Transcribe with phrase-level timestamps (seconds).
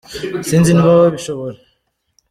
[0.49, 1.57] sinzi niba babishobora.